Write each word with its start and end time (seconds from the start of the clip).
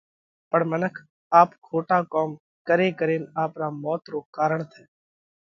پڻ 0.49 0.59
منک 0.71 0.93
آپ 1.39 1.49
کوٽا 1.65 1.99
ڪوم 2.13 2.29
ڪري 2.67 2.87
ڪرينَ 2.99 3.23
آپرا 3.43 3.67
موت 3.83 4.01
رو 4.11 4.19
ڪارڻ 4.35 4.59
ٿئه۔ 4.71 4.83